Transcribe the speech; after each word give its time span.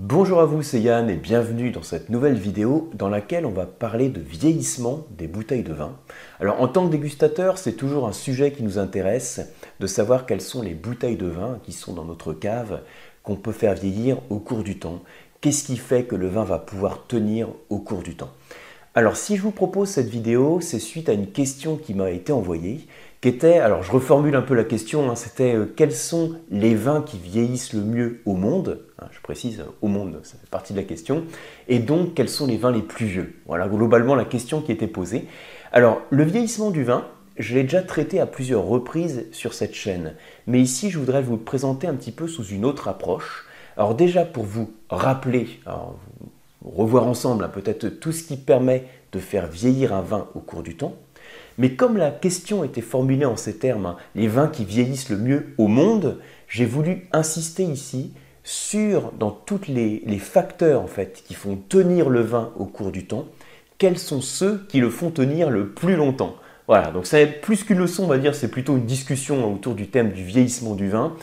Bonjour 0.00 0.40
à 0.40 0.44
vous, 0.44 0.62
c'est 0.62 0.80
Yann 0.80 1.10
et 1.10 1.16
bienvenue 1.16 1.72
dans 1.72 1.82
cette 1.82 2.08
nouvelle 2.08 2.38
vidéo 2.38 2.88
dans 2.94 3.08
laquelle 3.08 3.44
on 3.44 3.50
va 3.50 3.66
parler 3.66 4.08
de 4.08 4.20
vieillissement 4.20 5.04
des 5.10 5.26
bouteilles 5.26 5.64
de 5.64 5.72
vin. 5.72 5.96
Alors 6.38 6.62
en 6.62 6.68
tant 6.68 6.86
que 6.86 6.92
dégustateur, 6.92 7.58
c'est 7.58 7.72
toujours 7.72 8.06
un 8.06 8.12
sujet 8.12 8.52
qui 8.52 8.62
nous 8.62 8.78
intéresse 8.78 9.40
de 9.80 9.86
savoir 9.88 10.24
quelles 10.24 10.40
sont 10.40 10.62
les 10.62 10.74
bouteilles 10.74 11.16
de 11.16 11.26
vin 11.26 11.58
qui 11.64 11.72
sont 11.72 11.94
dans 11.94 12.04
notre 12.04 12.32
cave, 12.32 12.82
qu'on 13.24 13.34
peut 13.34 13.50
faire 13.50 13.74
vieillir 13.74 14.18
au 14.30 14.38
cours 14.38 14.62
du 14.62 14.78
temps. 14.78 15.02
Qu'est-ce 15.40 15.64
qui 15.64 15.76
fait 15.76 16.04
que 16.04 16.14
le 16.14 16.28
vin 16.28 16.44
va 16.44 16.60
pouvoir 16.60 17.08
tenir 17.08 17.48
au 17.68 17.80
cours 17.80 18.04
du 18.04 18.14
temps? 18.14 18.30
Alors 18.94 19.16
si 19.16 19.36
je 19.36 19.42
vous 19.42 19.50
propose 19.50 19.88
cette 19.88 20.08
vidéo, 20.08 20.60
c'est 20.60 20.78
suite 20.78 21.08
à 21.08 21.12
une 21.12 21.28
question 21.28 21.76
qui 21.76 21.94
m'a 21.94 22.10
été 22.10 22.32
envoyée 22.32 22.86
qui 23.20 23.28
était, 23.28 23.58
alors 23.58 23.82
je 23.82 23.90
reformule 23.90 24.36
un 24.36 24.42
peu 24.42 24.54
la 24.54 24.62
question, 24.62 25.10
hein, 25.10 25.16
c'était 25.16 25.54
euh, 25.56 25.66
quels 25.66 25.92
sont 25.92 26.36
les 26.50 26.76
vins 26.76 27.02
qui 27.02 27.18
vieillissent 27.18 27.72
le 27.72 27.80
mieux 27.80 28.20
au 28.26 28.34
monde 28.34 28.80
hein, 29.00 29.06
Je 29.10 29.20
précise, 29.20 29.64
au 29.82 29.88
monde, 29.88 30.20
ça 30.22 30.36
fait 30.40 30.48
partie 30.48 30.72
de 30.72 30.78
la 30.78 30.84
question. 30.84 31.24
Et 31.66 31.80
donc, 31.80 32.14
quels 32.14 32.28
sont 32.28 32.46
les 32.46 32.56
vins 32.56 32.70
les 32.70 32.82
plus 32.82 33.06
vieux? 33.06 33.34
Voilà 33.46 33.66
globalement 33.66 34.14
la 34.14 34.24
question 34.24 34.60
qui 34.60 34.70
était 34.70 34.86
posée. 34.86 35.26
Alors, 35.72 36.00
le 36.10 36.22
vieillissement 36.22 36.70
du 36.70 36.84
vin, 36.84 37.06
je 37.38 37.54
l'ai 37.54 37.64
déjà 37.64 37.82
traité 37.82 38.20
à 38.20 38.26
plusieurs 38.26 38.64
reprises 38.64 39.26
sur 39.32 39.52
cette 39.52 39.74
chaîne. 39.74 40.14
Mais 40.46 40.60
ici, 40.60 40.90
je 40.90 40.98
voudrais 40.98 41.22
vous 41.22 41.36
le 41.36 41.42
présenter 41.42 41.88
un 41.88 41.94
petit 41.94 42.12
peu 42.12 42.28
sous 42.28 42.44
une 42.44 42.64
autre 42.64 42.86
approche. 42.86 43.46
Alors 43.76 43.96
déjà, 43.96 44.24
pour 44.24 44.44
vous 44.44 44.72
rappeler, 44.90 45.60
revoir 46.76 47.06
ensemble 47.06 47.44
hein, 47.44 47.50
peut-être 47.52 47.88
tout 47.88 48.12
ce 48.12 48.24
qui 48.24 48.36
permet 48.36 48.84
de 49.12 49.18
faire 49.18 49.46
vieillir 49.46 49.94
un 49.94 50.02
vin 50.02 50.28
au 50.34 50.40
cours 50.40 50.62
du 50.62 50.76
temps, 50.76 50.96
mais 51.58 51.74
comme 51.74 51.96
la 51.96 52.12
question 52.12 52.62
était 52.62 52.80
formulée 52.80 53.24
en 53.24 53.36
ces 53.36 53.58
termes, 53.58 53.86
hein, 53.86 53.96
les 54.14 54.28
vins 54.28 54.46
qui 54.46 54.64
vieillissent 54.64 55.10
le 55.10 55.18
mieux 55.18 55.46
au 55.58 55.66
monde, 55.66 56.18
j'ai 56.46 56.64
voulu 56.64 57.08
insister 57.12 57.64
ici 57.64 58.12
sur, 58.44 59.12
dans 59.12 59.30
tous 59.30 59.62
les, 59.68 60.00
facteurs 60.18 60.80
en 60.80 60.86
fait, 60.86 61.22
qui 61.26 61.34
font 61.34 61.56
tenir 61.56 62.08
le 62.08 62.20
vin 62.20 62.52
au 62.56 62.64
cours 62.64 62.92
du 62.92 63.06
temps, 63.06 63.26
quels 63.76 63.98
sont 63.98 64.20
ceux 64.20 64.64
qui 64.68 64.80
le 64.80 64.88
font 64.88 65.10
tenir 65.10 65.50
le 65.50 65.68
plus 65.68 65.96
longtemps. 65.96 66.36
Voilà, 66.68 66.90
donc 66.90 67.06
c'est 67.06 67.26
plus 67.26 67.64
qu'une 67.64 67.78
leçon, 67.78 68.04
on 68.04 68.08
va 68.08 68.18
dire, 68.18 68.34
c'est 68.34 68.50
plutôt 68.50 68.76
une 68.76 68.86
discussion 68.86 69.52
autour 69.52 69.74
du 69.74 69.88
thème 69.88 70.12
du 70.12 70.22
vieillissement 70.22 70.74
du 70.74 70.88
vin, 70.88 71.14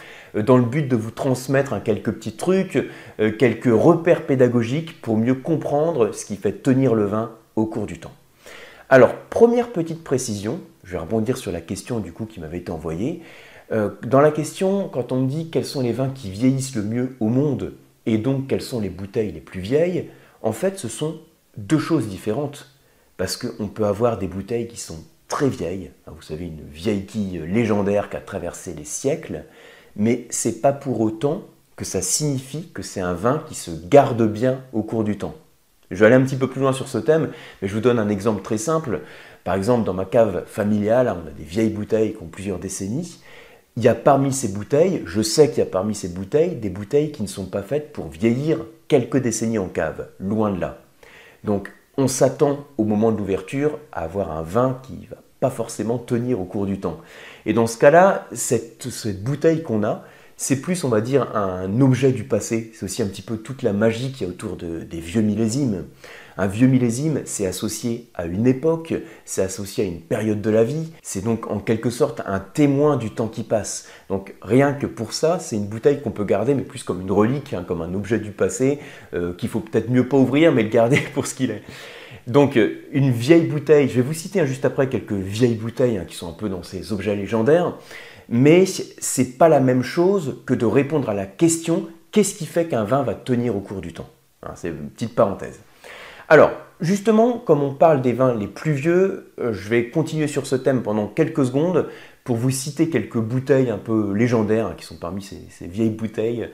dans 0.42 0.58
le 0.58 0.66
but 0.66 0.88
de 0.88 0.96
vous 0.96 1.12
transmettre 1.12 1.74
hein, 1.74 1.80
quelques 1.80 2.12
petits 2.12 2.36
trucs, 2.36 2.78
euh, 3.20 3.32
quelques 3.32 3.72
repères 3.72 4.26
pédagogiques 4.26 5.02
pour 5.02 5.18
mieux 5.18 5.36
comprendre 5.36 6.12
ce 6.14 6.26
qui 6.26 6.36
fait 6.36 6.52
tenir 6.52 6.96
le 6.96 7.06
vin 7.06 7.32
au 7.56 7.66
cours 7.66 7.86
du 7.86 8.00
temps. 8.00 8.14
Alors, 8.90 9.16
première 9.16 9.72
petite 9.72 10.04
précision, 10.04 10.60
je 10.84 10.92
vais 10.92 10.98
rebondir 11.00 11.38
sur 11.38 11.52
la 11.52 11.62
question 11.62 12.00
du 12.00 12.12
coup 12.12 12.26
qui 12.26 12.40
m'avait 12.40 12.60
été 12.60 12.72
envoyée. 12.72 13.22
Euh, 13.72 13.90
dans 14.04 14.22
la 14.22 14.32
question, 14.32 14.90
quand 14.90 15.12
on 15.12 15.22
me 15.22 15.28
dit 15.28 15.50
quels 15.50 15.66
sont 15.66 15.82
les 15.82 15.92
vins 15.92 16.10
qui 16.10 16.30
vieillissent 16.30 16.76
le 16.76 16.84
mieux 16.84 17.16
au 17.20 17.28
monde 17.28 17.74
et 18.06 18.18
donc 18.18 18.48
quelles 18.48 18.62
sont 18.62 18.80
les 18.80 18.90
bouteilles 18.90 19.32
les 19.32 19.42
plus 19.42 19.62
vieilles, 19.62 20.10
en 20.44 20.52
fait 20.52 20.78
ce 20.78 20.88
sont 20.88 21.20
deux 21.58 21.80
choses 21.80 22.08
différentes. 22.08 22.72
Parce 23.18 23.38
qu'on 23.38 23.68
peut 23.68 23.86
avoir 23.86 24.18
des 24.18 24.28
bouteilles 24.28 24.68
qui 24.68 24.78
sont 24.78 25.00
très 25.28 25.48
vieilles, 25.48 25.92
hein, 26.06 26.12
vous 26.16 26.22
savez, 26.22 26.46
une 26.46 26.62
vieille 26.70 27.06
quille 27.06 27.42
légendaire 27.48 28.10
qui 28.10 28.18
a 28.18 28.20
traversé 28.20 28.74
les 28.74 28.84
siècles, 28.84 29.46
mais 29.96 30.28
c'est 30.30 30.62
pas 30.62 30.74
pour 30.74 31.02
autant 31.02 31.44
que 31.76 31.86
ça 31.86 32.02
signifie 32.02 32.70
que 32.74 32.82
c'est 32.82 33.02
un 33.02 33.14
vin 33.14 33.44
qui 33.48 33.56
se 33.56 33.72
garde 33.72 34.24
bien 34.32 34.62
au 34.74 34.84
cours 34.84 35.04
du 35.04 35.18
temps. 35.18 35.36
Je 35.92 35.98
vais 35.98 36.08
aller 36.08 36.16
un 36.16 36.24
petit 36.24 36.36
peu 36.36 36.50
plus 36.50 36.62
loin 36.62 36.74
sur 36.74 36.88
ce 36.88 36.98
thème, 36.98 37.30
mais 37.62 37.68
je 37.68 37.74
vous 37.74 37.82
donne 37.82 38.00
un 38.00 38.10
exemple 38.10 38.42
très 38.42 38.58
simple. 38.58 39.02
Par 39.44 39.56
exemple, 39.56 39.86
dans 39.86 39.94
ma 39.94 40.06
cave 40.06 40.44
familiale, 40.48 41.14
on 41.16 41.28
a 41.28 41.32
des 41.32 41.44
vieilles 41.44 41.70
bouteilles 41.70 42.14
qui 42.14 42.24
ont 42.24 42.28
plusieurs 42.28 42.60
décennies. 42.60 43.20
Il 43.78 43.84
y 43.84 43.88
a 43.88 43.96
parmi 43.96 44.32
ces 44.32 44.48
bouteilles, 44.48 45.04
je 45.06 45.22
sais 45.22 45.50
qu'il 45.50 45.60
y 45.60 45.62
a 45.62 45.70
parmi 45.70 45.94
ces 45.94 46.08
bouteilles 46.08 46.56
des 46.56 46.70
bouteilles 46.70 47.12
qui 47.12 47.22
ne 47.22 47.28
sont 47.28 47.46
pas 47.46 47.62
faites 47.62 47.92
pour 47.92 48.08
vieillir 48.08 48.66
quelques 48.88 49.18
décennies 49.18 49.60
en 49.60 49.68
cave, 49.68 50.08
loin 50.20 50.52
de 50.52 50.62
là. 50.62 50.80
Donc 51.44 51.72
on 51.98 52.08
s'attend 52.08 52.66
au 52.78 52.86
moment 52.86 53.12
de 53.12 53.18
l'ouverture 53.18 53.78
à 53.92 54.04
avoir 54.04 54.32
un 54.32 54.42
vin 54.42 54.80
qui 54.84 55.08
va 55.10 55.18
forcément 55.50 55.98
tenir 55.98 56.40
au 56.40 56.46
cours 56.46 56.66
du 56.66 56.80
temps. 56.80 57.00
Et 57.46 57.54
dans 57.54 57.68
ce 57.68 57.78
cas-là, 57.78 58.28
cette, 58.34 58.90
cette 58.90 59.24
bouteille 59.24 59.64
qu'on 59.64 59.84
a, 59.84 60.04
c'est 60.38 60.60
plus, 60.60 60.84
on 60.84 60.90
va 60.90 61.02
dire, 61.02 61.36
un 61.36 61.80
objet 61.80 62.12
du 62.12 62.26
passé. 62.26 62.72
C'est 62.74 62.86
aussi 62.86 63.02
un 63.02 63.08
petit 63.08 63.22
peu 63.22 63.38
toute 63.38 63.64
la 63.64 63.72
magie 63.72 64.12
qu'il 64.12 64.28
y 64.28 64.30
a 64.30 64.34
autour 64.34 64.58
des 64.58 65.00
vieux 65.00 65.22
millésimes. 65.22 65.86
Un 66.38 66.48
vieux 66.48 66.68
millésime, 66.68 67.22
c'est 67.24 67.46
associé 67.46 68.10
à 68.14 68.26
une 68.26 68.46
époque, 68.46 68.94
c'est 69.24 69.42
associé 69.42 69.86
à 69.86 69.88
une 69.88 70.02
période 70.02 70.42
de 70.42 70.50
la 70.50 70.66
vie, 70.66 70.92
c'est 71.02 71.24
donc 71.24 71.50
en 71.50 71.60
quelque 71.60 71.90
sorte 71.90 72.22
un 72.26 72.42
témoin 72.42 72.98
du 72.98 73.12
temps 73.12 73.30
qui 73.30 73.44
passe. 73.44 73.88
Donc 74.10 74.36
rien 74.42 74.74
que 74.74 74.86
pour 74.86 75.14
ça, 75.14 75.40
c'est 75.40 75.56
une 75.56 75.68
bouteille 75.68 76.02
qu'on 76.02 76.12
peut 76.12 76.26
garder, 76.26 76.54
mais 76.54 76.64
plus 76.64 76.84
comme 76.84 77.00
une 77.00 77.12
relique, 77.12 77.54
hein, 77.54 77.64
comme 77.66 77.82
un 77.82 77.94
objet 77.94 78.20
du 78.20 78.32
passé, 78.32 78.80
euh, 79.14 79.34
qu'il 79.34 79.48
faut 79.48 79.62
peut-être 79.62 79.90
mieux 79.90 80.10
pas 80.10 80.18
ouvrir, 80.18 80.52
mais 80.52 80.64
le 80.64 80.70
garder 80.70 81.00
pour 81.14 81.26
ce 81.26 81.36
qu'il 81.36 81.52
est. 81.52 81.64
Donc 82.28 82.58
euh, 82.58 82.82
une 82.92 83.12
vieille 83.12 83.46
bouteille, 83.46 83.88
je 83.88 83.96
vais 83.96 84.02
vous 84.02 84.14
citer 84.14 84.40
hein, 84.40 84.46
juste 84.46 84.66
après 84.66 84.90
quelques 84.90 85.14
vieilles 85.14 85.56
bouteilles 85.56 85.98
hein, 85.98 86.06
qui 86.08 86.16
sont 86.16 86.30
un 86.30 86.34
peu 86.34 86.50
dans 86.50 86.64
ces 86.64 86.92
objets 86.92 87.16
légendaires 87.16 87.74
mais 88.30 88.66
c'est 88.66 89.38
pas 89.38 89.50
la 89.50 89.60
même 89.60 89.84
chose 89.84 90.42
que 90.46 90.54
de 90.54 90.66
répondre 90.66 91.10
à 91.10 91.14
la 91.14 91.26
question 91.26 91.88
qu'est-ce 92.12 92.36
qui 92.36 92.46
fait 92.46 92.66
qu'un 92.66 92.84
vin 92.84 93.04
va 93.04 93.14
tenir 93.14 93.56
au 93.56 93.60
cours 93.60 93.82
du 93.82 93.94
temps? 93.94 94.10
Hein, 94.44 94.54
C'est 94.56 94.70
une 94.70 94.90
petite 94.90 95.16
parenthèse. 95.16 95.60
Alors, 96.28 96.52
justement, 96.82 97.38
comme 97.38 97.62
on 97.62 97.74
parle 97.74 98.02
des 98.02 98.14
vins 98.14 98.34
les 98.34 98.48
plus 98.48 98.72
vieux, 98.72 99.34
euh, 99.40 99.54
je 99.54 99.70
vais 99.70 99.90
continuer 99.90 100.28
sur 100.28 100.48
ce 100.48 100.56
thème 100.56 100.82
pendant 100.82 101.08
quelques 101.08 101.46
secondes 101.46 101.88
pour 102.24 102.38
vous 102.38 102.50
citer 102.50 102.90
quelques 102.90 103.20
bouteilles 103.20 103.70
un 103.70 103.78
peu 103.78 104.14
légendaires 104.14 104.76
qui 104.76 104.86
sont 104.86 104.96
parmi 104.96 105.22
ces, 105.22 105.68
vieilles 105.68 105.92
bouteilles 105.92 106.50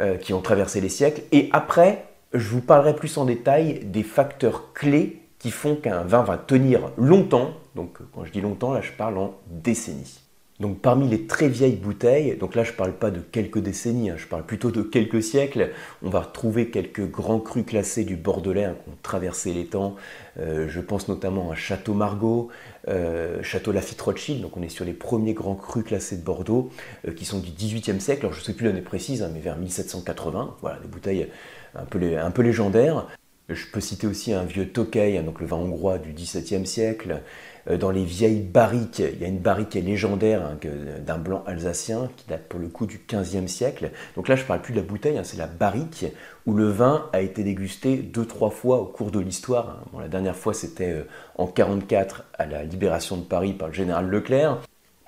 euh, 0.00 0.16
qui 0.16 0.32
ont 0.32 0.40
traversé 0.40 0.80
les 0.80 0.88
siècles. 0.88 1.22
Et 1.30 1.48
après, 1.52 2.06
je 2.34 2.48
vous 2.48 2.60
parlerai 2.60 2.94
plus 2.94 3.16
en 3.16 3.24
détail 3.24 3.80
des 3.84 4.02
facteurs 4.02 4.72
clés 4.74 5.22
qui 5.38 5.50
font 5.50 5.76
qu'un 5.76 6.02
vin 6.02 6.22
va 6.22 6.36
tenir 6.36 6.90
longtemps. 6.96 7.52
Donc, 7.74 7.98
quand 8.12 8.24
je 8.24 8.32
dis 8.32 8.40
longtemps, 8.40 8.72
là, 8.72 8.80
je 8.80 8.92
parle 8.92 9.18
en 9.18 9.34
décennies. 9.46 10.24
Donc 10.60 10.78
parmi 10.80 11.08
les 11.08 11.26
très 11.26 11.48
vieilles 11.48 11.74
bouteilles, 11.74 12.36
donc 12.36 12.54
là 12.54 12.62
je 12.62 12.70
ne 12.70 12.76
parle 12.76 12.92
pas 12.92 13.10
de 13.10 13.18
quelques 13.18 13.58
décennies, 13.58 14.10
hein, 14.10 14.14
je 14.16 14.26
parle 14.28 14.46
plutôt 14.46 14.70
de 14.70 14.82
quelques 14.82 15.20
siècles, 15.20 15.72
on 16.00 16.10
va 16.10 16.20
retrouver 16.20 16.70
quelques 16.70 17.10
grands 17.10 17.40
crus 17.40 17.66
classés 17.66 18.04
du 18.04 18.14
Bordelais 18.14 18.64
hein, 18.64 18.76
qui 18.84 18.90
ont 18.90 18.96
traversé 19.02 19.52
les 19.52 19.66
temps. 19.66 19.96
Euh, 20.38 20.68
je 20.68 20.80
pense 20.80 21.08
notamment 21.08 21.50
à 21.50 21.56
Château 21.56 21.92
Margaux, 21.92 22.50
euh, 22.86 23.42
Château 23.42 23.72
Lafitte 23.72 24.00
Rothschild, 24.00 24.42
donc 24.42 24.56
on 24.56 24.62
est 24.62 24.68
sur 24.68 24.84
les 24.84 24.92
premiers 24.92 25.34
grands 25.34 25.56
crus 25.56 25.84
classés 25.84 26.18
de 26.18 26.22
Bordeaux 26.22 26.70
euh, 27.08 27.12
qui 27.12 27.24
sont 27.24 27.40
du 27.40 27.50
XVIIIe 27.50 28.00
siècle, 28.00 28.20
alors 28.20 28.32
je 28.32 28.38
ne 28.38 28.44
sais 28.44 28.52
plus 28.52 28.66
l'année 28.66 28.80
précise, 28.80 29.24
hein, 29.24 29.30
mais 29.34 29.40
vers 29.40 29.58
1780, 29.58 30.58
voilà, 30.60 30.78
des 30.78 30.88
bouteilles 30.88 31.26
un 31.74 32.30
peu, 32.30 32.42
légendaires. 32.42 33.06
Je 33.48 33.66
peux 33.72 33.80
citer 33.80 34.06
aussi 34.06 34.32
un 34.32 34.44
vieux 34.44 34.68
Tokay, 34.68 35.22
donc 35.22 35.40
le 35.40 35.46
vin 35.46 35.58
hongrois 35.58 35.98
du 35.98 36.12
XVIIe 36.12 36.66
siècle. 36.66 37.20
Euh, 37.68 37.76
dans 37.76 37.90
les 37.90 38.04
vieilles 38.04 38.40
barriques, 38.40 39.00
il 39.00 39.20
y 39.20 39.24
a 39.24 39.28
une 39.28 39.38
barrique 39.38 39.74
légendaire 39.74 40.42
hein, 40.42 40.58
d'un 41.00 41.18
blanc 41.18 41.42
alsacien 41.46 42.10
qui 42.16 42.26
date 42.26 42.48
pour 42.48 42.60
le 42.60 42.68
coup 42.68 42.86
du 42.86 43.02
XVe 43.06 43.46
siècle. 43.46 43.90
Donc 44.16 44.28
là, 44.28 44.36
je 44.36 44.42
ne 44.42 44.46
parle 44.46 44.62
plus 44.62 44.72
de 44.72 44.80
la 44.80 44.86
bouteille, 44.86 45.18
hein, 45.18 45.24
c'est 45.24 45.36
la 45.36 45.46
barrique 45.46 46.06
où 46.46 46.54
le 46.54 46.68
vin 46.68 47.08
a 47.12 47.20
été 47.20 47.42
dégusté 47.42 47.96
deux, 47.96 48.26
trois 48.26 48.50
fois 48.50 48.80
au 48.80 48.86
cours 48.86 49.10
de 49.10 49.20
l'histoire. 49.20 49.82
Hein. 49.94 49.98
la 50.00 50.08
dernière 50.08 50.36
fois, 50.36 50.54
c'était 50.54 50.92
euh, 50.92 51.08
en 51.36 51.46
44 51.46 52.24
à 52.38 52.46
la 52.46 52.64
libération 52.64 53.16
de 53.16 53.24
Paris 53.24 53.52
par 53.52 53.68
le 53.68 53.74
général 53.74 54.08
Leclerc. 54.08 54.60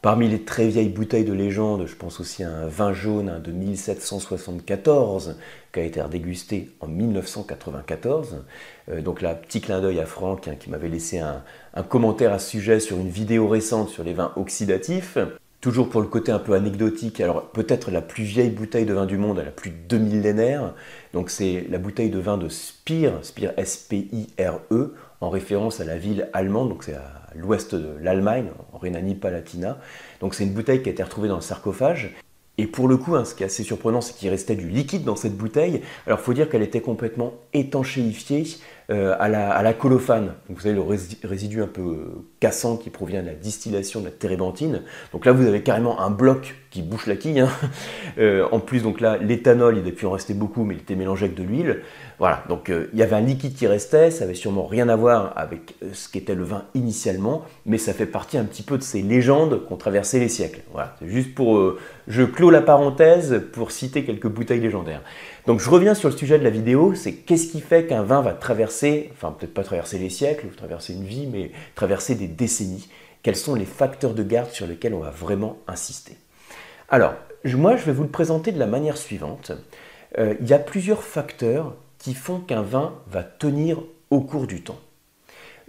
Parmi 0.06 0.28
les 0.28 0.42
très 0.42 0.68
vieilles 0.68 0.88
bouteilles 0.88 1.24
de 1.24 1.32
légende, 1.32 1.86
je 1.88 1.96
pense 1.96 2.20
aussi 2.20 2.44
à 2.44 2.48
un 2.48 2.68
vin 2.68 2.92
jaune 2.92 3.42
de 3.42 3.50
1774 3.50 5.36
qui 5.72 5.80
a 5.80 5.82
été 5.82 6.00
dégusté 6.08 6.70
en 6.78 6.86
1994. 6.86 8.44
Euh, 8.88 9.02
donc 9.02 9.20
là, 9.20 9.34
petit 9.34 9.60
clin 9.60 9.80
d'œil 9.80 9.98
à 9.98 10.06
Franck 10.06 10.46
hein, 10.46 10.54
qui 10.60 10.70
m'avait 10.70 10.86
laissé 10.88 11.18
un, 11.18 11.42
commentaire 11.88 12.32
à 12.32 12.38
ce 12.38 12.50
sujet 12.50 12.78
sur 12.78 12.98
une 12.98 13.08
vidéo 13.08 13.48
récente 13.48 13.88
sur 13.88 14.04
les 14.04 14.12
vins 14.12 14.30
oxydatifs. 14.36 15.18
Toujours 15.60 15.88
pour 15.88 16.02
le 16.02 16.06
côté 16.06 16.30
un 16.30 16.38
peu 16.38 16.52
anecdotique, 16.52 17.20
alors 17.20 17.50
peut-être 17.50 17.90
la 17.90 18.00
plus 18.00 18.22
vieille 18.22 18.50
bouteille 18.50 18.86
de 18.86 18.94
vin 18.94 19.06
du 19.06 19.18
monde, 19.18 19.40
elle 19.40 19.48
a 19.48 19.50
plus 19.50 19.70
de 19.70 19.88
deux 19.88 19.98
millénaires. 19.98 20.72
Donc 21.14 21.30
c'est 21.30 21.66
la 21.68 21.78
bouteille 21.78 22.10
de 22.10 22.20
vin 22.20 22.38
de 22.38 22.48
Spire, 22.48 23.14
Spire 23.22 23.54
S-P-I-R-E, 23.56 24.94
en 25.20 25.30
référence 25.30 25.80
à 25.80 25.84
la 25.84 25.96
ville 25.96 26.28
allemande, 26.32 26.68
donc 26.68 26.84
c'est 26.84 26.94
à 26.94 27.26
l'ouest 27.34 27.74
de 27.74 27.96
l'Allemagne, 28.00 28.48
en 28.72 28.78
Rhénanie-Palatinat. 28.78 29.78
Donc 30.20 30.34
c'est 30.34 30.44
une 30.44 30.52
bouteille 30.52 30.82
qui 30.82 30.88
a 30.88 30.92
été 30.92 31.02
retrouvée 31.02 31.28
dans 31.28 31.36
le 31.36 31.42
sarcophage. 31.42 32.14
Et 32.58 32.66
pour 32.66 32.88
le 32.88 32.96
coup, 32.96 33.14
hein, 33.16 33.24
ce 33.24 33.34
qui 33.34 33.42
est 33.42 33.46
assez 33.46 33.62
surprenant, 33.62 34.00
c'est 34.00 34.14
qu'il 34.14 34.30
restait 34.30 34.54
du 34.54 34.68
liquide 34.68 35.04
dans 35.04 35.16
cette 35.16 35.36
bouteille. 35.36 35.82
Alors 36.06 36.18
il 36.20 36.22
faut 36.22 36.32
dire 36.32 36.48
qu'elle 36.48 36.62
était 36.62 36.80
complètement 36.80 37.34
étanchéifiée 37.52 38.44
euh, 38.90 39.14
à, 39.18 39.28
la, 39.28 39.72
colophane. 39.74 40.34
Donc, 40.48 40.58
vous 40.58 40.66
avez 40.66 40.76
le 40.76 41.28
résidu 41.28 41.62
un 41.62 41.66
peu 41.66 42.24
cassant 42.40 42.76
qui 42.76 42.88
provient 42.88 43.20
de 43.20 43.26
la 43.26 43.34
distillation 43.34 44.00
de 44.00 44.06
la 44.06 44.10
térébenthine. 44.10 44.82
Donc 45.12 45.26
là, 45.26 45.32
vous 45.32 45.46
avez 45.46 45.62
carrément 45.62 46.00
un 46.00 46.10
bloc 46.10 46.54
bouche 46.82 47.06
la 47.06 47.16
quille. 47.16 47.40
Hein. 47.40 47.50
Euh, 48.18 48.48
en 48.50 48.60
plus, 48.60 48.82
donc 48.82 49.02
là, 49.02 49.18
l'éthanol, 49.18 49.76
il 49.76 49.80
devait 49.80 49.92
plus 49.92 50.06
en 50.06 50.12
rester 50.12 50.32
beaucoup, 50.32 50.64
mais 50.64 50.74
il 50.74 50.80
était 50.80 50.94
mélangé 50.94 51.26
avec 51.26 51.36
de 51.36 51.42
l'huile. 51.42 51.82
Voilà, 52.18 52.42
donc 52.48 52.70
euh, 52.70 52.88
il 52.94 52.98
y 52.98 53.02
avait 53.02 53.14
un 53.14 53.20
liquide 53.20 53.54
qui 53.54 53.66
restait, 53.66 54.10
ça 54.10 54.24
avait 54.24 54.32
sûrement 54.32 54.64
rien 54.64 54.88
à 54.88 54.96
voir 54.96 55.34
avec 55.36 55.74
euh, 55.82 55.88
ce 55.92 56.08
qu'était 56.08 56.34
le 56.34 56.42
vin 56.42 56.64
initialement, 56.74 57.44
mais 57.66 57.76
ça 57.76 57.92
fait 57.92 58.06
partie 58.06 58.38
un 58.38 58.44
petit 58.44 58.62
peu 58.62 58.78
de 58.78 58.82
ces 58.82 59.02
légendes 59.02 59.66
qui 59.66 59.72
ont 59.72 59.76
traversé 59.76 60.18
les 60.18 60.30
siècles. 60.30 60.60
Voilà, 60.72 60.96
c'est 60.98 61.08
juste 61.08 61.34
pour... 61.34 61.76
je 62.08 62.22
clôt 62.22 62.48
la 62.48 62.62
parenthèse 62.62 63.42
pour 63.52 63.70
citer 63.70 64.04
quelques 64.04 64.28
bouteilles 64.28 64.60
légendaires. 64.60 65.02
Donc 65.46 65.60
je 65.60 65.68
reviens 65.68 65.94
sur 65.94 66.08
le 66.08 66.16
sujet 66.16 66.38
de 66.38 66.44
la 66.44 66.50
vidéo, 66.50 66.94
c'est 66.94 67.12
qu'est-ce 67.12 67.48
qui 67.48 67.60
fait 67.60 67.86
qu'un 67.86 68.02
vin 68.02 68.22
va 68.22 68.32
traverser, 68.32 69.10
enfin 69.12 69.34
peut-être 69.38 69.52
pas 69.52 69.62
traverser 69.62 69.98
les 69.98 70.10
siècles, 70.10 70.46
ou 70.46 70.54
traverser 70.56 70.94
une 70.94 71.04
vie, 71.04 71.28
mais 71.30 71.50
traverser 71.74 72.14
des 72.14 72.28
décennies? 72.28 72.88
Quels 73.22 73.36
sont 73.36 73.54
les 73.54 73.64
facteurs 73.64 74.14
de 74.14 74.22
garde 74.22 74.50
sur 74.50 74.66
lesquels 74.66 74.94
on 74.94 75.00
va 75.00 75.10
vraiment 75.10 75.58
insister? 75.66 76.16
Alors, 76.88 77.14
moi, 77.44 77.76
je 77.76 77.84
vais 77.84 77.92
vous 77.92 78.04
le 78.04 78.08
présenter 78.08 78.52
de 78.52 78.58
la 78.58 78.66
manière 78.66 78.96
suivante. 78.96 79.52
Euh, 80.18 80.34
il 80.40 80.46
y 80.46 80.52
a 80.52 80.58
plusieurs 80.58 81.02
facteurs 81.02 81.74
qui 81.98 82.14
font 82.14 82.38
qu'un 82.38 82.62
vin 82.62 82.94
va 83.08 83.24
tenir 83.24 83.82
au 84.10 84.20
cours 84.20 84.46
du 84.46 84.62
temps. 84.62 84.78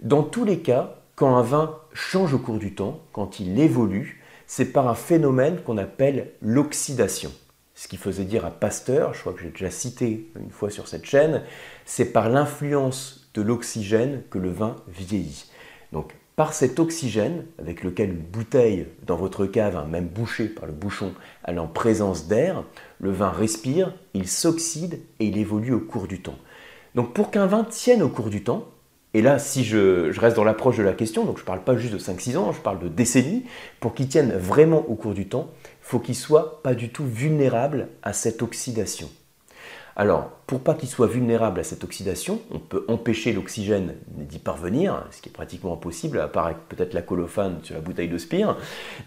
Dans 0.00 0.22
tous 0.22 0.44
les 0.44 0.60
cas, 0.60 0.94
quand 1.16 1.36
un 1.36 1.42
vin 1.42 1.76
change 1.92 2.34
au 2.34 2.38
cours 2.38 2.58
du 2.58 2.74
temps, 2.74 3.00
quand 3.12 3.40
il 3.40 3.58
évolue, 3.58 4.22
c'est 4.46 4.72
par 4.72 4.86
un 4.86 4.94
phénomène 4.94 5.60
qu'on 5.60 5.76
appelle 5.76 6.30
l'oxydation. 6.40 7.32
Ce 7.74 7.88
qui 7.88 7.96
faisait 7.96 8.24
dire 8.24 8.44
à 8.46 8.50
Pasteur, 8.52 9.14
je 9.14 9.20
crois 9.20 9.32
que 9.32 9.40
j'ai 9.40 9.50
déjà 9.50 9.70
cité 9.70 10.30
une 10.38 10.50
fois 10.50 10.70
sur 10.70 10.86
cette 10.86 11.04
chaîne, 11.04 11.42
c'est 11.84 12.12
par 12.12 12.28
l'influence 12.28 13.28
de 13.34 13.42
l'oxygène 13.42 14.22
que 14.30 14.38
le 14.38 14.50
vin 14.50 14.76
vieillit. 14.86 15.50
Donc 15.92 16.14
par 16.38 16.54
cet 16.54 16.78
oxygène 16.78 17.46
avec 17.58 17.82
lequel 17.82 18.10
une 18.10 18.18
bouteille 18.18 18.86
dans 19.04 19.16
votre 19.16 19.44
cave, 19.44 19.84
même 19.90 20.06
bouchée 20.06 20.46
par 20.46 20.66
le 20.66 20.72
bouchon, 20.72 21.12
elle 21.42 21.56
est 21.56 21.58
en 21.58 21.66
présence 21.66 22.28
d'air, 22.28 22.62
le 23.00 23.10
vin 23.10 23.30
respire, 23.30 23.92
il 24.14 24.28
s'oxyde 24.28 25.00
et 25.18 25.26
il 25.26 25.36
évolue 25.36 25.72
au 25.72 25.80
cours 25.80 26.06
du 26.06 26.22
temps. 26.22 26.38
Donc 26.94 27.12
pour 27.12 27.32
qu'un 27.32 27.46
vin 27.46 27.64
tienne 27.64 28.04
au 28.04 28.08
cours 28.08 28.30
du 28.30 28.44
temps, 28.44 28.68
et 29.14 29.20
là 29.20 29.40
si 29.40 29.64
je, 29.64 30.16
reste 30.16 30.36
dans 30.36 30.44
l'approche 30.44 30.76
de 30.76 30.84
la 30.84 30.92
question, 30.92 31.24
donc 31.24 31.38
je 31.38 31.42
ne 31.42 31.46
parle 31.46 31.64
pas 31.64 31.76
juste 31.76 31.94
de 31.94 31.98
5-6 31.98 32.36
ans, 32.36 32.52
je 32.52 32.60
parle 32.60 32.78
de 32.78 32.88
décennies, 32.88 33.42
pour 33.80 33.92
qu'il 33.92 34.06
tienne 34.06 34.30
vraiment 34.30 34.88
au 34.88 34.94
cours 34.94 35.14
du 35.14 35.26
temps, 35.26 35.50
faut 35.80 35.98
qu'il 35.98 36.14
soit 36.14 36.62
pas 36.62 36.74
du 36.74 36.90
tout 36.90 37.04
vulnérable 37.04 37.88
à 38.04 38.12
cette 38.12 38.42
oxydation. 38.42 39.10
Alors, 40.00 40.30
pour 40.46 40.60
pas 40.60 40.74
qu'il 40.74 40.88
soit 40.88 41.08
vulnérable 41.08 41.58
à 41.58 41.64
cette 41.64 41.82
oxydation, 41.82 42.40
on 42.52 42.60
peut 42.60 42.84
empêcher 42.86 43.32
l'oxygène 43.32 43.96
d'y 44.06 44.38
parvenir, 44.38 45.04
ce 45.10 45.20
qui 45.20 45.28
est 45.28 45.32
pratiquement 45.32 45.74
impossible, 45.74 46.20
à 46.20 46.28
part 46.28 46.54
peut-être 46.68 46.94
la 46.94 47.02
colophane 47.02 47.58
sur 47.64 47.74
la 47.74 47.80
bouteille 47.80 48.08
de 48.08 48.16
spire, 48.16 48.56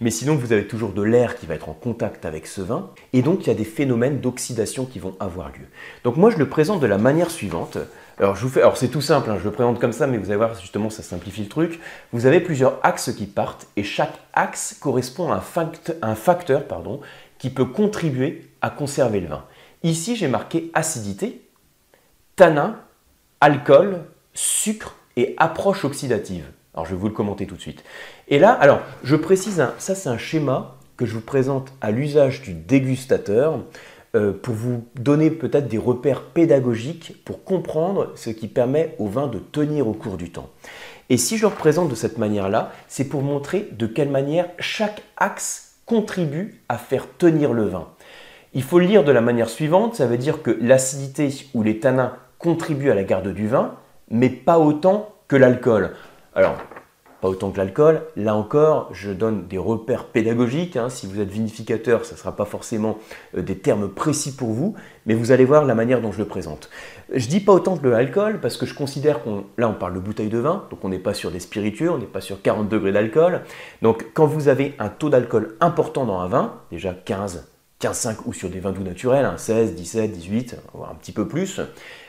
mais 0.01 0.11
sinon 0.11 0.35
vous 0.35 0.51
avez 0.51 0.67
toujours 0.67 0.91
de 0.91 1.01
l'air 1.01 1.37
qui 1.37 1.45
va 1.45 1.55
être 1.55 1.69
en 1.69 1.73
contact 1.73 2.25
avec 2.25 2.45
ce 2.45 2.59
vin, 2.59 2.89
et 3.13 3.21
donc 3.21 3.45
il 3.45 3.47
y 3.47 3.51
a 3.51 3.55
des 3.55 3.63
phénomènes 3.63 4.19
d'oxydation 4.19 4.85
qui 4.85 4.99
vont 4.99 5.15
avoir 5.21 5.47
lieu. 5.47 5.65
Donc 6.03 6.17
moi 6.17 6.29
je 6.29 6.37
le 6.37 6.49
présente 6.49 6.81
de 6.81 6.87
la 6.87 6.97
manière 6.97 7.31
suivante. 7.31 7.77
Alors, 8.19 8.35
je 8.35 8.41
vous 8.41 8.49
fais, 8.49 8.59
alors 8.59 8.75
c'est 8.75 8.89
tout 8.89 8.99
simple, 8.99 9.31
hein, 9.31 9.37
je 9.39 9.45
le 9.45 9.51
présente 9.51 9.79
comme 9.79 9.93
ça, 9.93 10.07
mais 10.07 10.17
vous 10.17 10.25
allez 10.25 10.35
voir, 10.35 10.59
justement, 10.59 10.89
ça 10.89 11.03
simplifie 11.03 11.43
le 11.43 11.47
truc. 11.47 11.79
Vous 12.11 12.25
avez 12.25 12.41
plusieurs 12.41 12.79
axes 12.83 13.13
qui 13.13 13.27
partent, 13.27 13.65
et 13.77 13.83
chaque 13.83 14.13
axe 14.33 14.77
correspond 14.79 15.31
à 15.31 15.37
un, 15.37 15.71
un 16.01 16.15
facteur 16.15 16.65
pardon, 16.65 16.99
qui 17.39 17.49
peut 17.49 17.65
contribuer 17.65 18.51
à 18.61 18.69
conserver 18.69 19.21
le 19.21 19.27
vin. 19.27 19.45
Ici, 19.83 20.15
j'ai 20.15 20.27
marqué 20.27 20.69
acidité, 20.73 21.41
tanin, 22.35 22.79
alcool, 23.39 24.03
sucre 24.33 24.95
et 25.17 25.33
approche 25.37 25.85
oxydative. 25.85 26.45
Alors, 26.73 26.85
je 26.85 26.91
vais 26.91 27.01
vous 27.01 27.07
le 27.07 27.13
commenter 27.13 27.47
tout 27.47 27.55
de 27.55 27.61
suite. 27.61 27.83
Et 28.27 28.39
là, 28.39 28.51
alors, 28.51 28.81
je 29.03 29.15
précise, 29.15 29.65
ça 29.77 29.95
c'est 29.95 30.09
un 30.09 30.17
schéma 30.17 30.77
que 30.97 31.05
je 31.05 31.13
vous 31.13 31.21
présente 31.21 31.73
à 31.81 31.91
l'usage 31.91 32.41
du 32.43 32.53
dégustateur 32.53 33.59
euh, 34.15 34.33
pour 34.33 34.53
vous 34.53 34.85
donner 34.95 35.31
peut-être 35.31 35.67
des 35.67 35.77
repères 35.77 36.21
pédagogiques 36.21 37.23
pour 37.25 37.43
comprendre 37.43 38.11
ce 38.15 38.29
qui 38.29 38.47
permet 38.47 38.95
au 38.99 39.07
vin 39.07 39.27
de 39.27 39.39
tenir 39.39 39.87
au 39.87 39.93
cours 39.93 40.17
du 40.17 40.31
temps. 40.31 40.49
Et 41.09 41.17
si 41.17 41.37
je 41.37 41.41
le 41.41 41.47
représente 41.47 41.89
de 41.89 41.95
cette 41.95 42.17
manière-là, 42.17 42.71
c'est 42.87 43.05
pour 43.05 43.21
montrer 43.21 43.67
de 43.71 43.87
quelle 43.87 44.09
manière 44.09 44.47
chaque 44.59 45.01
axe 45.17 45.73
contribue 45.85 46.61
à 46.69 46.77
faire 46.77 47.07
tenir 47.17 47.51
le 47.51 47.65
vin. 47.65 47.87
Il 48.53 48.63
faut 48.63 48.79
le 48.79 48.85
lire 48.85 49.03
de 49.05 49.11
la 49.11 49.21
manière 49.21 49.49
suivante, 49.49 49.95
ça 49.95 50.07
veut 50.07 50.17
dire 50.17 50.41
que 50.41 50.51
l'acidité 50.59 51.29
ou 51.53 51.63
les 51.63 51.79
tanins 51.79 52.13
contribuent 52.37 52.91
à 52.91 52.95
la 52.95 53.03
garde 53.03 53.29
du 53.29 53.47
vin, 53.47 53.75
mais 54.09 54.29
pas 54.29 54.59
autant 54.59 55.13
que 55.29 55.37
l'alcool. 55.37 55.91
Alors, 56.35 56.57
pas 57.21 57.29
autant 57.29 57.51
que 57.51 57.57
l'alcool. 57.57 58.01
Là 58.17 58.35
encore, 58.35 58.89
je 58.91 59.11
donne 59.11 59.47
des 59.47 59.59
repères 59.59 60.05
pédagogiques. 60.05 60.75
Hein. 60.75 60.89
Si 60.89 61.05
vous 61.05 61.21
êtes 61.21 61.29
vinificateur, 61.29 62.03
ce 62.03 62.13
ne 62.13 62.17
sera 62.17 62.35
pas 62.35 62.45
forcément 62.45 62.97
euh, 63.37 63.41
des 63.41 63.57
termes 63.57 63.87
précis 63.87 64.35
pour 64.35 64.49
vous, 64.49 64.75
mais 65.05 65.13
vous 65.13 65.31
allez 65.31 65.45
voir 65.45 65.63
la 65.63 65.75
manière 65.75 66.01
dont 66.01 66.11
je 66.11 66.17
le 66.17 66.25
présente. 66.25 66.69
Je 67.13 67.27
dis 67.27 67.39
pas 67.39 67.53
autant 67.53 67.77
que 67.77 67.87
l'alcool 67.87 68.39
parce 68.41 68.57
que 68.57 68.65
je 68.65 68.73
considère 68.73 69.23
qu'on, 69.23 69.45
là 69.57 69.69
on 69.69 69.73
parle 69.73 69.93
de 69.93 69.99
bouteille 69.99 70.29
de 70.29 70.39
vin, 70.39 70.65
donc 70.71 70.83
on 70.83 70.89
n'est 70.89 70.99
pas 70.99 71.13
sur 71.13 71.31
des 71.31 71.39
spiritueux, 71.39 71.91
on 71.91 71.99
n'est 71.99 72.05
pas 72.05 72.21
sur 72.21 72.41
40 72.41 72.67
degrés 72.67 72.91
d'alcool. 72.91 73.41
Donc 73.81 74.07
quand 74.13 74.25
vous 74.25 74.47
avez 74.47 74.75
un 74.79 74.89
taux 74.89 75.09
d'alcool 75.09 75.55
important 75.61 76.05
dans 76.05 76.19
un 76.19 76.27
vin, 76.27 76.55
déjà 76.71 76.93
15, 76.93 77.47
15,5 77.81 78.17
ou 78.25 78.33
sur 78.33 78.49
des 78.49 78.59
vins 78.59 78.71
doux 78.71 78.83
naturels, 78.83 79.27
16, 79.35 79.73
17, 79.73 80.11
18, 80.11 80.57
voire 80.73 80.91
un 80.91 80.95
petit 80.95 81.11
peu 81.11 81.27
plus, 81.27 81.59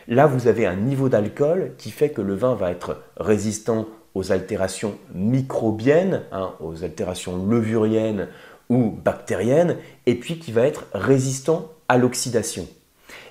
là 0.07 0.27
vous 0.27 0.47
avez 0.47 0.67
un 0.67 0.77
niveau 0.77 1.09
d'alcool 1.09 1.73
qui 1.79 1.91
fait 1.91 2.11
que 2.11 2.21
le 2.21 2.35
vin 2.35 2.55
va 2.55 2.71
être 2.71 3.03
résistant 3.17 3.87
aux 4.15 4.33
altérations 4.33 4.99
microbiennes, 5.15 6.23
hein, 6.33 6.53
aux 6.61 6.85
altérations 6.85 7.47
levuriennes 7.47 8.29
ou 8.69 8.91
bactériennes, 8.91 9.77
et 10.07 10.15
puis 10.15 10.39
qui 10.39 10.53
va 10.53 10.63
être 10.63 10.85
résistant 10.93 11.73
à 11.89 11.97
l'oxydation. 11.97 12.69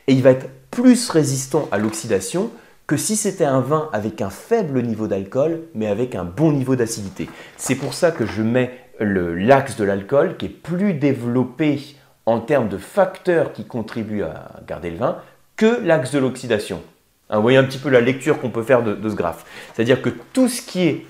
Et 0.07 0.13
il 0.13 0.23
va 0.23 0.31
être 0.31 0.49
plus 0.71 1.09
résistant 1.09 1.67
à 1.71 1.77
l'oxydation 1.77 2.49
que 2.87 2.97
si 2.97 3.15
c'était 3.15 3.45
un 3.45 3.61
vin 3.61 3.89
avec 3.93 4.21
un 4.21 4.29
faible 4.31 4.81
niveau 4.81 5.07
d'alcool, 5.07 5.61
mais 5.75 5.87
avec 5.87 6.15
un 6.15 6.25
bon 6.25 6.51
niveau 6.51 6.75
d'acidité. 6.75 7.29
C'est 7.55 7.75
pour 7.75 7.93
ça 7.93 8.11
que 8.11 8.25
je 8.25 8.41
mets 8.41 8.71
l'axe 8.99 9.77
de 9.77 9.83
l'alcool 9.83 10.37
qui 10.37 10.47
est 10.47 10.49
plus 10.49 10.93
développé 10.93 11.79
en 12.25 12.39
termes 12.39 12.69
de 12.69 12.77
facteurs 12.77 13.53
qui 13.53 13.65
contribuent 13.65 14.23
à 14.23 14.61
garder 14.67 14.91
le 14.91 14.97
vin 14.97 15.17
que 15.55 15.79
l'axe 15.83 16.11
de 16.11 16.19
l'oxydation. 16.19 16.81
Hein, 17.29 17.37
vous 17.37 17.41
voyez 17.41 17.57
un 17.57 17.63
petit 17.63 17.77
peu 17.77 17.89
la 17.89 18.01
lecture 18.01 18.39
qu'on 18.39 18.49
peut 18.49 18.63
faire 18.63 18.83
de, 18.83 19.09
ce 19.09 19.15
graphe. 19.15 19.45
C'est-à-dire 19.73 20.01
que 20.01 20.09
tout 20.09 20.47
ce 20.47 20.61
qui 20.61 20.87
est 20.87 21.05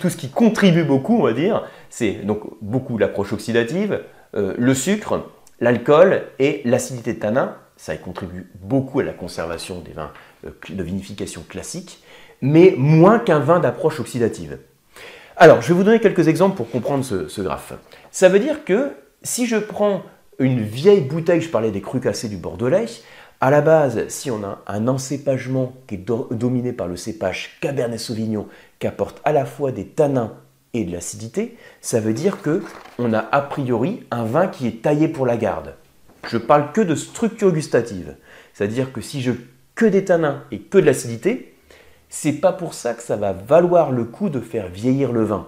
tout 0.00 0.08
ce 0.08 0.16
qui 0.16 0.30
contribue 0.30 0.84
beaucoup, 0.84 1.18
on 1.18 1.24
va 1.24 1.34
dire, 1.34 1.64
c'est 1.90 2.24
donc 2.24 2.40
beaucoup 2.62 2.96
l'approche 2.96 3.34
oxydative, 3.34 4.00
euh, 4.34 4.54
le 4.56 4.74
sucre, 4.74 5.28
l'alcool 5.60 6.22
et 6.38 6.62
l'acidité 6.64 7.12
de 7.12 7.18
tanin. 7.18 7.56
Ça 7.76 7.94
contribue 7.96 8.50
beaucoup 8.62 9.00
à 9.00 9.02
la 9.02 9.12
conservation 9.12 9.80
des 9.80 9.92
vins 9.92 10.12
euh, 10.46 10.50
de 10.70 10.82
vinification 10.82 11.44
classique, 11.46 12.02
mais 12.40 12.74
moins 12.78 13.18
qu'un 13.18 13.40
vin 13.40 13.60
d'approche 13.60 14.00
oxydative. 14.00 14.58
Alors, 15.36 15.60
je 15.60 15.68
vais 15.68 15.74
vous 15.74 15.84
donner 15.84 16.00
quelques 16.00 16.28
exemples 16.28 16.56
pour 16.56 16.70
comprendre 16.70 17.04
ce, 17.04 17.28
ce 17.28 17.42
graphe. 17.42 17.74
Ça 18.10 18.30
veut 18.30 18.38
dire 18.38 18.64
que 18.64 18.92
si 19.22 19.46
je 19.46 19.56
prends 19.56 20.02
une 20.38 20.60
vieille 20.60 21.00
bouteille, 21.02 21.40
je 21.40 21.48
parlais 21.48 21.70
des 21.70 21.80
crus 21.80 22.02
cassés 22.02 22.28
du 22.28 22.36
Bordelais, 22.36 22.86
à 23.40 23.50
la 23.50 23.60
base, 23.60 24.08
si 24.08 24.30
on 24.30 24.42
a 24.44 24.62
un 24.66 24.88
encépagement 24.88 25.74
qui 25.86 25.96
est 25.96 26.04
dominé 26.30 26.72
par 26.72 26.88
le 26.88 26.96
cépage 26.96 27.58
Cabernet 27.60 28.00
Sauvignon, 28.00 28.46
qui 28.78 28.86
apporte 28.86 29.20
à 29.24 29.32
la 29.32 29.44
fois 29.44 29.72
des 29.72 29.86
tanins 29.86 30.32
et 30.72 30.84
de 30.84 30.92
l'acidité, 30.92 31.56
ça 31.80 32.00
veut 32.00 32.14
dire 32.14 32.40
que 32.40 32.62
on 32.98 33.12
a 33.12 33.18
a 33.18 33.40
priori 33.42 34.04
un 34.10 34.24
vin 34.24 34.46
qui 34.46 34.66
est 34.66 34.82
taillé 34.82 35.08
pour 35.08 35.26
la 35.26 35.36
garde. 35.36 35.74
Je 36.28 36.38
parle 36.38 36.72
que 36.72 36.80
de 36.80 36.94
structure 36.94 37.52
gustative, 37.52 38.16
c'est-à-dire 38.54 38.92
que 38.92 39.00
si 39.00 39.20
je 39.20 39.32
que 39.74 39.86
des 39.86 40.06
tanins 40.06 40.42
et 40.50 40.60
que 40.60 40.78
de 40.78 40.86
l'acidité, 40.86 41.54
c'est 42.08 42.32
pas 42.32 42.52
pour 42.52 42.72
ça 42.72 42.94
que 42.94 43.02
ça 43.02 43.16
va 43.16 43.32
valoir 43.32 43.92
le 43.92 44.04
coup 44.04 44.30
de 44.30 44.40
faire 44.40 44.68
vieillir 44.68 45.12
le 45.12 45.24
vin. 45.24 45.46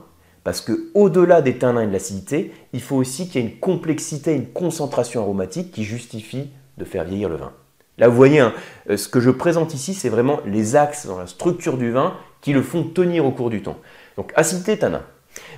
Parce 0.49 0.63
que 0.63 0.89
au-delà 0.95 1.43
des 1.43 1.59
tanins 1.59 1.83
et 1.83 1.87
de 1.87 1.93
l'acidité, 1.93 2.55
il 2.73 2.81
faut 2.81 2.97
aussi 2.97 3.29
qu'il 3.29 3.43
y 3.43 3.45
ait 3.45 3.47
une 3.47 3.59
complexité, 3.59 4.35
une 4.35 4.47
concentration 4.47 5.21
aromatique 5.21 5.73
qui 5.73 5.85
justifie 5.85 6.49
de 6.79 6.87
faire 6.87 7.05
vieillir 7.05 7.29
le 7.29 7.37
vin. 7.37 7.53
Là, 7.99 8.09
vous 8.09 8.17
voyez, 8.17 8.41
hein, 8.41 8.55
euh, 8.89 8.97
ce 8.97 9.09
que 9.09 9.21
je 9.21 9.29
présente 9.29 9.75
ici, 9.75 9.93
c'est 9.93 10.09
vraiment 10.09 10.41
les 10.47 10.75
axes 10.75 11.05
dans 11.05 11.19
la 11.19 11.27
structure 11.27 11.77
du 11.77 11.91
vin 11.91 12.15
qui 12.41 12.55
le 12.55 12.63
font 12.63 12.83
tenir 12.83 13.27
au 13.27 13.31
cours 13.31 13.51
du 13.51 13.61
temps. 13.61 13.77
Donc 14.17 14.33
acidité, 14.37 14.79
tanin. 14.79 15.03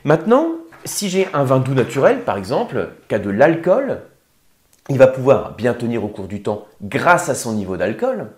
Maintenant, 0.02 0.56
si 0.84 1.08
j'ai 1.08 1.28
un 1.34 1.44
vin 1.44 1.60
doux 1.60 1.74
naturel, 1.74 2.24
par 2.24 2.36
exemple, 2.36 2.88
qui 3.08 3.14
a 3.14 3.20
de 3.20 3.30
l'alcool, 3.30 4.00
il 4.88 4.98
va 4.98 5.06
pouvoir 5.06 5.54
bien 5.54 5.72
tenir 5.72 6.02
au 6.02 6.08
cours 6.08 6.26
du 6.26 6.42
temps 6.42 6.66
grâce 6.82 7.28
à 7.28 7.36
son 7.36 7.52
niveau 7.52 7.76
d'alcool. 7.76 8.32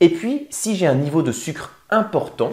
Et 0.00 0.08
puis, 0.08 0.46
si 0.48 0.74
j'ai 0.74 0.86
un 0.86 0.94
niveau 0.94 1.20
de 1.20 1.32
sucre 1.32 1.74
important, 1.90 2.48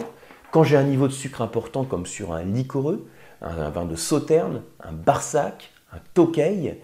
quand 0.50 0.62
j'ai 0.62 0.76
un 0.76 0.84
niveau 0.84 1.08
de 1.08 1.12
sucre 1.14 1.40
important 1.40 1.84
comme 1.84 2.04
sur 2.04 2.34
un 2.34 2.42
liquoreux, 2.42 3.08
un, 3.42 3.70
vin 3.70 3.84
de 3.84 3.96
sauterne, 3.96 4.62
un 4.82 4.92
barsac, 4.92 5.72
un 5.92 5.98
tokay, 6.14 6.80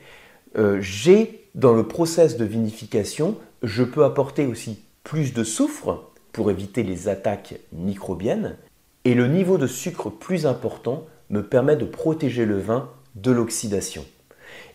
euh, 0.56 0.78
j'ai 0.80 1.48
dans 1.54 1.72
le 1.72 1.86
process 1.86 2.36
de 2.36 2.44
vinification, 2.44 3.36
je 3.62 3.82
peux 3.82 4.04
apporter 4.04 4.46
aussi 4.46 4.82
plus 5.04 5.34
de 5.34 5.44
soufre 5.44 6.10
pour 6.32 6.50
éviter 6.50 6.82
les 6.82 7.08
attaques 7.08 7.54
microbiennes, 7.72 8.56
et 9.04 9.14
le 9.14 9.26
niveau 9.26 9.58
de 9.58 9.66
sucre 9.66 10.10
plus 10.10 10.46
important 10.46 11.06
me 11.30 11.42
permet 11.42 11.76
de 11.76 11.84
protéger 11.84 12.44
le 12.44 12.58
vin 12.58 12.90
de 13.14 13.30
l'oxydation. 13.30 14.04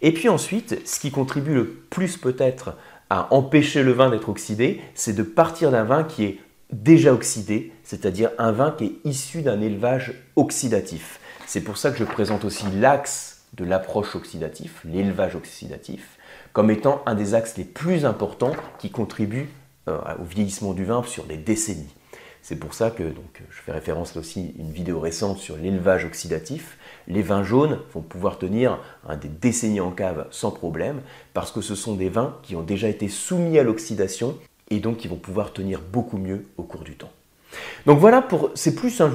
Et 0.01 0.11
puis 0.11 0.29
ensuite, 0.29 0.85
ce 0.87 0.99
qui 0.99 1.11
contribue 1.11 1.53
le 1.53 1.67
plus 1.67 2.17
peut-être 2.17 2.75
à 3.09 3.33
empêcher 3.33 3.83
le 3.83 3.91
vin 3.91 4.09
d'être 4.09 4.29
oxydé, 4.29 4.81
c'est 4.93 5.13
de 5.13 5.23
partir 5.23 5.71
d'un 5.71 5.83
vin 5.83 6.03
qui 6.03 6.23
est 6.23 6.39
déjà 6.71 7.13
oxydé, 7.13 7.71
c'est-à-dire 7.83 8.31
un 8.37 8.51
vin 8.51 8.71
qui 8.71 8.85
est 8.85 8.95
issu 9.03 9.41
d'un 9.41 9.61
élevage 9.61 10.13
oxydatif. 10.35 11.19
C'est 11.47 11.61
pour 11.61 11.77
ça 11.77 11.91
que 11.91 11.97
je 11.97 12.03
présente 12.03 12.43
aussi 12.43 12.65
l'axe 12.79 13.43
de 13.53 13.65
l'approche 13.65 14.15
oxydatif, 14.15 14.81
l'élevage 14.83 15.35
oxydatif, 15.35 16.17
comme 16.53 16.71
étant 16.71 17.01
un 17.05 17.15
des 17.15 17.33
axes 17.33 17.57
les 17.57 17.63
plus 17.63 18.05
importants 18.05 18.55
qui 18.79 18.89
contribuent 18.89 19.49
euh, 19.87 19.99
au 20.19 20.23
vieillissement 20.23 20.73
du 20.73 20.85
vin 20.85 21.03
sur 21.03 21.25
des 21.25 21.37
décennies. 21.37 21.93
C'est 22.41 22.57
pour 22.57 22.75
ça 22.75 22.91
que 22.91 23.03
je 23.49 23.61
fais 23.61 23.71
référence 23.71 24.15
aussi 24.17 24.53
à 24.57 24.61
une 24.61 24.71
vidéo 24.71 24.99
récente 24.99 25.39
sur 25.39 25.57
l'élevage 25.57 26.05
oxydatif. 26.05 26.77
Les 27.07 27.23
vins 27.23 27.43
jaunes 27.43 27.79
vont 27.91 28.01
pouvoir 28.01 28.37
tenir 28.37 28.79
des 29.19 29.29
décennies 29.29 29.79
en 29.79 29.89
cave 29.89 30.27
sans 30.29 30.51
problème 30.51 31.01
parce 31.33 31.51
que 31.51 31.61
ce 31.61 31.73
sont 31.73 31.95
des 31.95 32.09
vins 32.09 32.37
qui 32.43 32.55
ont 32.55 32.61
déjà 32.61 32.87
été 32.87 33.09
soumis 33.09 33.57
à 33.57 33.63
l'oxydation 33.63 34.37
et 34.69 34.79
donc 34.79 34.97
qui 34.97 35.07
vont 35.07 35.15
pouvoir 35.15 35.53
tenir 35.53 35.81
beaucoup 35.81 36.19
mieux 36.19 36.45
au 36.57 36.63
cours 36.63 36.83
du 36.83 36.95
temps. 36.95 37.11
Donc 37.87 37.97
voilà 37.97 38.21
pour 38.21 38.51
c'est 38.53 38.75
plus 38.75 39.01
un 39.01 39.09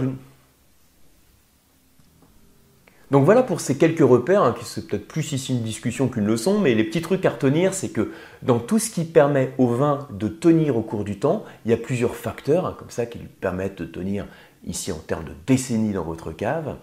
donc 3.11 3.25
voilà 3.25 3.43
pour 3.43 3.61
ces 3.61 3.77
quelques 3.77 4.09
repères, 4.09 4.43
hein, 4.43 4.55
qui 4.57 4.65
c'est 4.65 4.87
peut-être 4.87 5.09
plus 5.09 5.33
ici 5.33 5.53
une 5.53 5.63
discussion 5.63 6.07
qu'une 6.09 6.27
leçon, 6.27 6.61
mais 6.61 6.75
les 6.75 6.85
petits 6.85 7.03
trucs 7.03 7.25
à 7.27 7.31
retenir, 7.31 7.75
c'est 7.75 7.89
que 7.89 8.13
dans 8.43 8.61
tout 8.61 8.79
ce 8.79 8.89
qui 8.89 9.05
permet 9.05 9.53
au 9.59 9.67
vin 9.67 10.07
de 10.13 10.29
tenir 10.29 10.77
au 10.77 10.83
cours 10.83 11.03
du 11.03 11.19
temps, 11.19 11.45
il 11.65 11.73
y 11.73 11.75
a 11.75 11.77
plusieurs 11.77 12.15
facteurs, 12.15 12.67
hein, 12.67 12.77
comme 12.79 12.91
ça, 12.91 13.07
qui 13.07 13.19
lui 13.19 13.27
permettent 13.27 13.79
de 13.79 13.85
tenir 13.85 14.27
ici 14.65 14.93
en 14.93 14.99
termes 14.99 15.25
de 15.25 15.33
décennies 15.47 15.93
dans 15.93 16.05
votre 16.05 16.31
cave. 16.31 16.77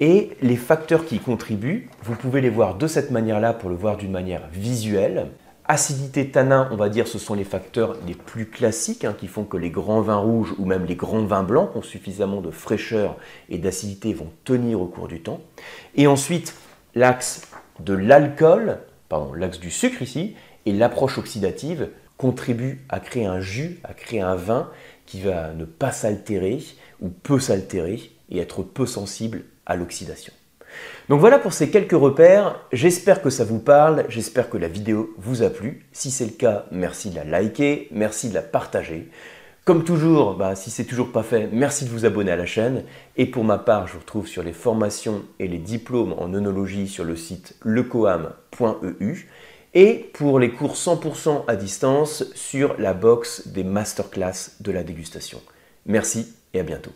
Et 0.00 0.30
les 0.40 0.56
facteurs 0.56 1.04
qui 1.04 1.16
y 1.16 1.20
contribuent, 1.20 1.90
vous 2.02 2.14
pouvez 2.14 2.40
les 2.40 2.50
voir 2.50 2.76
de 2.76 2.86
cette 2.86 3.10
manière-là 3.10 3.52
pour 3.52 3.68
le 3.68 3.76
voir 3.76 3.98
d'une 3.98 4.12
manière 4.12 4.48
visuelle. 4.52 5.28
Acidité, 5.68 6.30
tanin, 6.30 6.68
on 6.70 6.76
va 6.76 6.88
dire, 6.88 7.08
ce 7.08 7.18
sont 7.18 7.34
les 7.34 7.42
facteurs 7.42 7.96
les 8.06 8.14
plus 8.14 8.46
classiques 8.46 9.04
hein, 9.04 9.16
qui 9.18 9.26
font 9.26 9.42
que 9.42 9.56
les 9.56 9.70
grands 9.70 10.00
vins 10.00 10.18
rouges 10.18 10.54
ou 10.58 10.64
même 10.64 10.84
les 10.84 10.94
grands 10.94 11.24
vins 11.24 11.42
blancs 11.42 11.74
ont 11.74 11.82
suffisamment 11.82 12.40
de 12.40 12.52
fraîcheur 12.52 13.16
et 13.48 13.58
d'acidité 13.58 14.14
vont 14.14 14.30
tenir 14.44 14.80
au 14.80 14.86
cours 14.86 15.08
du 15.08 15.22
temps. 15.22 15.40
Et 15.96 16.06
ensuite, 16.06 16.54
l'axe 16.94 17.42
de 17.80 17.94
l'alcool, 17.94 18.78
pardon, 19.08 19.32
l'axe 19.32 19.58
du 19.58 19.72
sucre 19.72 20.02
ici, 20.02 20.36
et 20.66 20.72
l'approche 20.72 21.18
oxydative 21.18 21.88
contribuent 22.16 22.84
à 22.88 23.00
créer 23.00 23.26
un 23.26 23.40
jus, 23.40 23.80
à 23.82 23.92
créer 23.92 24.20
un 24.20 24.36
vin 24.36 24.70
qui 25.04 25.20
va 25.20 25.52
ne 25.52 25.64
pas 25.64 25.90
s'altérer 25.90 26.62
ou 27.00 27.08
peu 27.08 27.40
s'altérer 27.40 28.12
et 28.30 28.38
être 28.38 28.62
peu 28.62 28.86
sensible 28.86 29.42
à 29.66 29.74
l'oxydation. 29.74 30.32
Donc 31.08 31.20
voilà 31.20 31.38
pour 31.38 31.52
ces 31.52 31.70
quelques 31.70 31.92
repères, 31.92 32.60
j'espère 32.72 33.22
que 33.22 33.30
ça 33.30 33.44
vous 33.44 33.60
parle, 33.60 34.04
j'espère 34.08 34.50
que 34.50 34.58
la 34.58 34.68
vidéo 34.68 35.14
vous 35.18 35.42
a 35.42 35.50
plu. 35.50 35.86
Si 35.92 36.10
c'est 36.10 36.24
le 36.24 36.32
cas, 36.32 36.66
merci 36.72 37.10
de 37.10 37.16
la 37.16 37.24
liker, 37.24 37.88
merci 37.92 38.28
de 38.28 38.34
la 38.34 38.42
partager. 38.42 39.08
Comme 39.64 39.82
toujours, 39.82 40.34
bah, 40.34 40.54
si 40.54 40.70
c'est 40.70 40.84
toujours 40.84 41.10
pas 41.10 41.24
fait, 41.24 41.48
merci 41.52 41.84
de 41.84 41.90
vous 41.90 42.04
abonner 42.04 42.30
à 42.30 42.36
la 42.36 42.46
chaîne. 42.46 42.84
Et 43.16 43.26
pour 43.26 43.42
ma 43.42 43.58
part, 43.58 43.88
je 43.88 43.94
vous 43.94 43.98
retrouve 43.98 44.28
sur 44.28 44.44
les 44.44 44.52
formations 44.52 45.22
et 45.40 45.48
les 45.48 45.58
diplômes 45.58 46.14
en 46.18 46.32
œnologie 46.34 46.86
sur 46.86 47.04
le 47.04 47.16
site 47.16 47.56
lecoam.eu 47.64 49.28
et 49.74 50.10
pour 50.14 50.38
les 50.38 50.50
cours 50.50 50.74
100% 50.74 51.44
à 51.48 51.56
distance 51.56 52.24
sur 52.34 52.78
la 52.78 52.94
box 52.94 53.48
des 53.48 53.64
masterclass 53.64 54.52
de 54.60 54.72
la 54.72 54.82
dégustation. 54.82 55.40
Merci 55.84 56.32
et 56.54 56.60
à 56.60 56.62
bientôt. 56.62 56.92